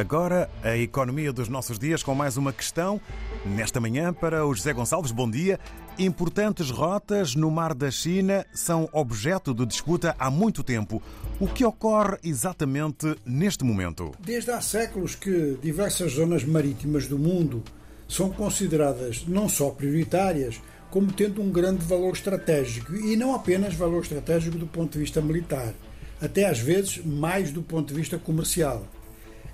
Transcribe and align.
Agora, 0.00 0.48
a 0.62 0.78
economia 0.78 1.30
dos 1.30 1.50
nossos 1.50 1.78
dias 1.78 2.02
com 2.02 2.14
mais 2.14 2.38
uma 2.38 2.54
questão. 2.54 2.98
Nesta 3.44 3.78
manhã, 3.78 4.14
para 4.14 4.46
o 4.46 4.54
José 4.54 4.72
Gonçalves, 4.72 5.12
bom 5.12 5.30
dia. 5.30 5.60
Importantes 5.98 6.70
rotas 6.70 7.34
no 7.34 7.50
Mar 7.50 7.74
da 7.74 7.90
China 7.90 8.46
são 8.54 8.88
objeto 8.94 9.52
de 9.52 9.66
disputa 9.66 10.16
há 10.18 10.30
muito 10.30 10.62
tempo. 10.62 11.02
O 11.38 11.46
que 11.46 11.66
ocorre 11.66 12.16
exatamente 12.24 13.14
neste 13.26 13.62
momento? 13.62 14.12
Desde 14.18 14.50
há 14.52 14.62
séculos 14.62 15.14
que 15.14 15.58
diversas 15.60 16.12
zonas 16.12 16.44
marítimas 16.44 17.06
do 17.06 17.18
mundo 17.18 17.62
são 18.08 18.30
consideradas 18.30 19.26
não 19.28 19.50
só 19.50 19.68
prioritárias, 19.68 20.62
como 20.90 21.12
tendo 21.12 21.42
um 21.42 21.52
grande 21.52 21.84
valor 21.84 22.14
estratégico, 22.14 22.96
e 22.96 23.16
não 23.16 23.34
apenas 23.34 23.74
valor 23.74 24.00
estratégico 24.00 24.56
do 24.56 24.66
ponto 24.66 24.94
de 24.94 25.00
vista 25.00 25.20
militar, 25.20 25.74
até 26.22 26.48
às 26.48 26.58
vezes 26.58 27.04
mais 27.04 27.52
do 27.52 27.60
ponto 27.60 27.92
de 27.92 28.00
vista 28.00 28.18
comercial. 28.18 28.86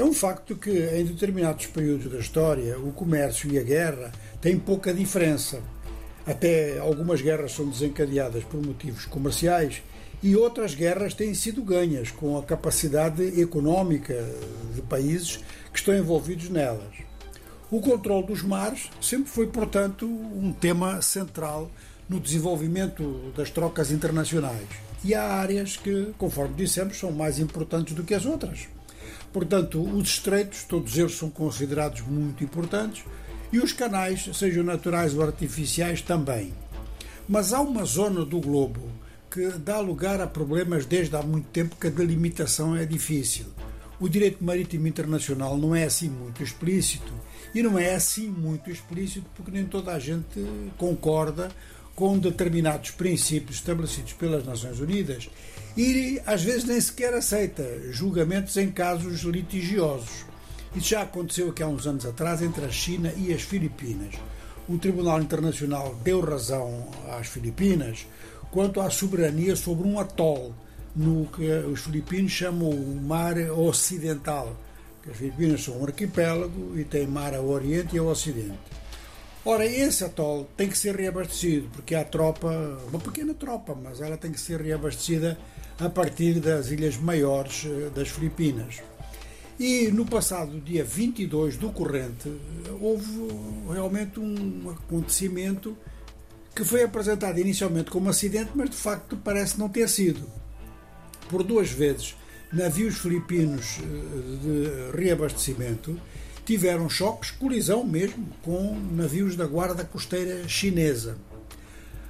É 0.00 0.02
um 0.02 0.14
facto 0.14 0.56
que, 0.56 0.70
em 0.70 1.04
determinados 1.04 1.66
períodos 1.66 2.10
da 2.10 2.18
história, 2.18 2.78
o 2.78 2.90
comércio 2.90 3.52
e 3.52 3.58
a 3.58 3.62
guerra 3.62 4.10
têm 4.40 4.58
pouca 4.58 4.94
diferença. 4.94 5.60
Até 6.26 6.78
algumas 6.78 7.20
guerras 7.20 7.52
são 7.52 7.68
desencadeadas 7.68 8.42
por 8.44 8.64
motivos 8.64 9.04
comerciais 9.04 9.82
e 10.22 10.34
outras 10.34 10.74
guerras 10.74 11.12
têm 11.12 11.34
sido 11.34 11.62
ganhas 11.62 12.10
com 12.10 12.38
a 12.38 12.42
capacidade 12.42 13.42
económica 13.42 14.26
de 14.74 14.80
países 14.80 15.36
que 15.70 15.78
estão 15.78 15.94
envolvidos 15.94 16.48
nelas. 16.48 16.94
O 17.70 17.82
controle 17.82 18.26
dos 18.26 18.42
mares 18.42 18.88
sempre 19.02 19.28
foi, 19.28 19.48
portanto, 19.48 20.06
um 20.06 20.50
tema 20.50 21.02
central 21.02 21.70
no 22.08 22.18
desenvolvimento 22.18 23.34
das 23.36 23.50
trocas 23.50 23.90
internacionais. 23.90 24.66
E 25.04 25.14
há 25.14 25.24
áreas 25.24 25.76
que, 25.76 26.14
conforme 26.16 26.54
dissemos, 26.54 26.98
são 26.98 27.12
mais 27.12 27.38
importantes 27.38 27.94
do 27.94 28.02
que 28.02 28.14
as 28.14 28.24
outras. 28.24 28.66
Portanto, 29.32 29.80
os 29.82 30.08
estreitos, 30.08 30.64
todos 30.64 30.96
eles 30.98 31.16
são 31.16 31.30
considerados 31.30 32.00
muito 32.02 32.42
importantes, 32.42 33.04
e 33.52 33.58
os 33.58 33.72
canais, 33.72 34.28
sejam 34.34 34.62
naturais 34.62 35.14
ou 35.14 35.22
artificiais, 35.22 36.02
também. 36.02 36.52
Mas 37.28 37.52
há 37.52 37.60
uma 37.60 37.84
zona 37.84 38.24
do 38.24 38.40
globo 38.40 38.80
que 39.30 39.46
dá 39.50 39.78
lugar 39.78 40.20
a 40.20 40.26
problemas 40.26 40.84
desde 40.84 41.14
há 41.14 41.22
muito 41.22 41.48
tempo 41.48 41.76
que 41.76 41.86
a 41.86 41.90
delimitação 41.90 42.74
é 42.74 42.84
difícil. 42.84 43.46
O 44.00 44.08
direito 44.08 44.42
marítimo 44.42 44.88
internacional 44.88 45.56
não 45.56 45.74
é 45.74 45.84
assim 45.84 46.08
muito 46.08 46.42
explícito 46.42 47.12
e 47.54 47.62
não 47.62 47.78
é 47.78 47.94
assim 47.94 48.28
muito 48.28 48.70
explícito 48.70 49.26
porque 49.36 49.50
nem 49.50 49.64
toda 49.64 49.92
a 49.92 49.98
gente 49.98 50.44
concorda 50.76 51.50
com 52.00 52.18
determinados 52.18 52.92
princípios 52.92 53.58
estabelecidos 53.58 54.14
pelas 54.14 54.46
Nações 54.46 54.80
Unidas 54.80 55.28
e 55.76 56.18
às 56.24 56.42
vezes 56.42 56.64
nem 56.64 56.80
sequer 56.80 57.12
aceita 57.12 57.62
julgamentos 57.90 58.56
em 58.56 58.70
casos 58.70 59.20
litigiosos. 59.20 60.24
Isso 60.74 60.88
já 60.88 61.02
aconteceu 61.02 61.50
aqui 61.50 61.62
há 61.62 61.66
uns 61.66 61.86
anos 61.86 62.06
atrás 62.06 62.40
entre 62.40 62.64
a 62.64 62.70
China 62.70 63.12
e 63.18 63.34
as 63.34 63.42
Filipinas. 63.42 64.14
O 64.66 64.78
Tribunal 64.78 65.20
Internacional 65.20 65.94
deu 66.02 66.20
razão 66.22 66.88
às 67.18 67.26
Filipinas 67.26 68.06
quanto 68.50 68.80
à 68.80 68.88
soberania 68.88 69.54
sobre 69.54 69.86
um 69.86 70.00
atol 70.00 70.54
no 70.96 71.26
que 71.26 71.50
os 71.70 71.80
filipinos 71.80 72.32
chamam 72.32 72.70
o 72.70 72.98
Mar 72.98 73.36
Ocidental. 73.36 74.56
As 75.06 75.18
Filipinas 75.18 75.62
são 75.62 75.78
um 75.78 75.84
arquipélago 75.84 76.78
e 76.78 76.82
têm 76.82 77.06
mar 77.06 77.34
ao 77.34 77.46
Oriente 77.46 77.94
e 77.94 77.98
ao 77.98 78.06
Ocidente. 78.06 78.80
Ora, 79.44 79.64
esse 79.64 80.04
atol 80.04 80.46
tem 80.54 80.68
que 80.68 80.76
ser 80.76 80.94
reabastecido, 80.94 81.68
porque 81.72 81.94
há 81.94 82.04
tropa, 82.04 82.78
uma 82.88 82.98
pequena 82.98 83.32
tropa, 83.32 83.74
mas 83.74 84.00
ela 84.00 84.18
tem 84.18 84.30
que 84.30 84.40
ser 84.40 84.60
reabastecida 84.60 85.38
a 85.78 85.88
partir 85.88 86.40
das 86.40 86.70
ilhas 86.70 86.98
maiores 86.98 87.64
das 87.94 88.08
Filipinas. 88.08 88.82
E 89.58 89.88
no 89.88 90.04
passado 90.04 90.60
dia 90.60 90.84
22 90.84 91.56
do 91.56 91.70
corrente, 91.70 92.30
houve 92.80 93.28
realmente 93.70 94.20
um 94.20 94.70
acontecimento 94.70 95.76
que 96.54 96.64
foi 96.64 96.82
apresentado 96.82 97.38
inicialmente 97.38 97.90
como 97.90 98.10
acidente, 98.10 98.50
mas 98.54 98.68
de 98.68 98.76
facto 98.76 99.16
parece 99.16 99.58
não 99.58 99.70
ter 99.70 99.88
sido. 99.88 100.26
Por 101.30 101.42
duas 101.42 101.70
vezes, 101.70 102.14
navios 102.52 102.98
filipinos 102.98 103.78
de 104.42 104.96
reabastecimento 104.98 105.98
tiveram 106.50 106.90
choques, 106.90 107.30
colisão 107.30 107.84
mesmo, 107.84 108.26
com 108.42 108.76
navios 108.90 109.36
da 109.36 109.46
Guarda 109.46 109.84
Costeira 109.84 110.48
Chinesa. 110.48 111.16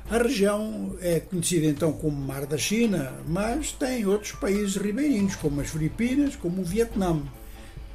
A 0.08 0.16
região 0.16 0.96
é 1.02 1.20
conhecida 1.20 1.66
então 1.66 1.92
como 1.92 2.16
Mar 2.16 2.46
da 2.46 2.56
China, 2.56 3.12
mas 3.28 3.70
tem 3.72 4.06
outros 4.06 4.32
países 4.32 4.76
ribeirinhos, 4.76 5.36
como 5.36 5.60
as 5.60 5.68
Filipinas, 5.68 6.36
como 6.36 6.62
o 6.62 6.64
Vietnã, 6.64 7.22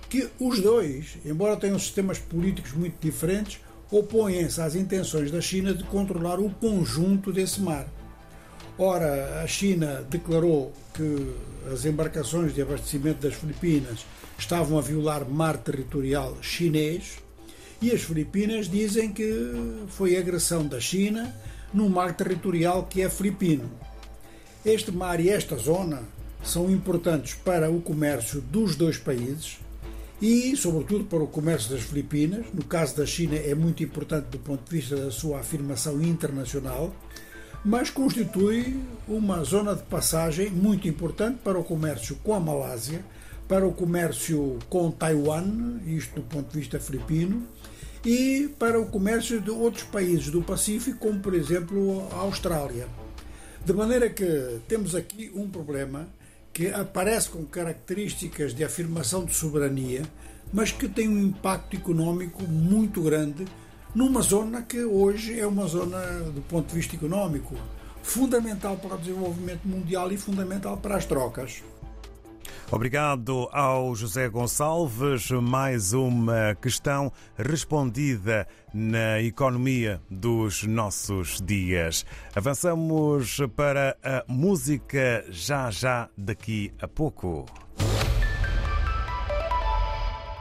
que 0.08 0.30
os 0.40 0.62
dois, 0.62 1.18
embora 1.26 1.58
tenham 1.58 1.80
sistemas 1.80 2.20
políticos 2.20 2.74
muito 2.74 2.96
diferentes, 3.02 3.60
opõem-se 3.90 4.62
às 4.62 4.76
intenções 4.76 5.32
da 5.32 5.42
China 5.42 5.74
de 5.74 5.84
controlar 5.86 6.40
o 6.40 6.52
conjunto 6.52 7.34
desse 7.34 7.60
mar. 7.60 7.88
Ora, 8.78 9.42
a 9.42 9.48
China 9.48 10.06
declarou 10.10 10.74
que 10.94 11.34
as 11.72 11.86
embarcações 11.86 12.54
de 12.54 12.62
abastecimento 12.62 13.26
das 13.26 13.36
Filipinas 13.36 14.06
estavam 14.38 14.78
a 14.78 14.82
violar 14.82 15.26
mar 15.30 15.56
territorial 15.58 16.38
chinês 16.42 17.20
e 17.82 17.90
as 17.92 18.02
Filipinas 18.02 18.70
dizem 18.70 19.14
que 19.14 19.86
foi 19.88 20.18
agressão 20.18 20.68
da 20.68 20.80
China 20.80 21.34
no 21.74 21.90
mar 21.90 22.18
territorial 22.18 22.84
que 22.84 23.02
é 23.02 23.10
filipino. 23.10 23.70
Este 24.66 24.92
mar 24.92 25.22
e 25.22 25.30
esta 25.30 25.56
zona 25.56 26.04
são 26.44 26.70
importantes 26.70 27.34
para 27.34 27.72
o 27.72 27.82
comércio 27.82 28.42
dos 28.42 28.76
dois 28.76 28.98
países 28.98 29.58
e, 30.22 30.54
sobretudo, 30.58 31.06
para 31.06 31.24
o 31.24 31.28
comércio 31.28 31.72
das 31.72 31.84
Filipinas. 31.84 32.46
No 32.54 32.64
caso 32.66 32.98
da 32.98 33.06
China, 33.06 33.36
é 33.38 33.56
muito 33.56 33.84
importante 33.84 34.26
do 34.26 34.40
ponto 34.40 34.70
de 34.70 34.78
vista 34.78 34.98
da 34.98 35.12
sua 35.12 35.40
afirmação 35.40 36.02
internacional 36.02 36.94
mas 37.66 37.90
constitui 37.90 38.80
uma 39.08 39.44
zona 39.44 39.76
de 39.76 39.82
passagem 39.82 40.52
muito 40.52 40.88
importante 40.88 41.40
para 41.44 41.58
o 41.58 41.64
comércio 41.64 42.16
com 42.24 42.36
a 42.36 42.40
Malásia, 42.40 43.04
para 43.48 43.66
o 43.66 43.74
comércio 43.74 44.60
com 44.70 44.92
Taiwan, 44.92 45.80
isto 45.88 46.16
do 46.16 46.22
ponto 46.22 46.52
de 46.52 46.60
vista 46.60 46.80
filipino, 46.80 47.42
e 48.06 48.54
para 48.60 48.80
o 48.80 48.86
comércio 48.86 49.42
de 49.42 49.50
outros 49.50 49.84
países 49.84 50.30
do 50.30 50.44
Pacífico, 50.44 51.00
como 51.00 51.20
por 51.20 51.34
exemplo 51.34 52.08
a 52.12 52.18
Austrália. 52.18 52.88
De 53.66 53.74
maneira 53.74 54.12
que 54.12 54.60
temos 54.68 54.94
aqui 54.94 55.32
um 55.34 55.50
problema 55.50 56.08
que 56.54 56.68
aparece 56.68 57.30
com 57.30 57.44
características 57.46 58.54
de 58.54 58.64
afirmação 58.64 59.26
de 59.26 59.34
soberania, 59.34 60.04
mas 60.54 60.72
que 60.72 60.88
tem 60.88 61.10
um 61.10 61.20
impacto 61.20 61.76
económico 61.76 62.44
muito 62.44 63.02
grande 63.02 63.44
numa 63.96 64.22
zona 64.22 64.62
que 64.62 64.84
hoje 64.84 65.40
é 65.40 65.48
uma 65.48 65.66
zona, 65.66 65.98
do 66.32 66.42
ponto 66.42 66.68
de 66.68 66.76
vista 66.76 66.96
económico, 66.96 67.56
fundamental 68.04 68.76
para 68.76 68.96
o 68.96 68.98
desenvolvimento 68.98 69.66
mundial 69.66 70.12
e 70.12 70.18
fundamental 70.18 70.78
para 70.78 70.98
as 70.98 71.06
trocas. 71.06 71.64
Obrigado 72.72 73.48
ao 73.52 73.96
José 73.96 74.28
Gonçalves. 74.28 75.30
Mais 75.32 75.94
uma 75.94 76.56
questão 76.60 77.12
respondida 77.38 78.48
na 78.74 79.22
economia 79.22 80.02
dos 80.10 80.64
nossos 80.64 81.40
dias. 81.42 82.06
Avançamos 82.36 83.40
para 83.56 83.96
a 84.04 84.24
música 84.28 85.24
já 85.30 85.70
já 85.70 86.10
daqui 86.18 86.74
a 86.82 86.88
pouco. 86.88 87.46